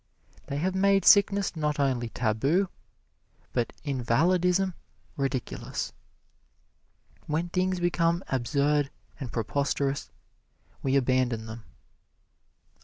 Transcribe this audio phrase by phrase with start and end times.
[0.47, 2.69] They have made sickness not only tabu,
[3.53, 4.73] but invalidism
[5.15, 5.93] ridiculous.
[7.27, 10.09] When things become absurd and preposterous,
[10.81, 11.65] we abandon them.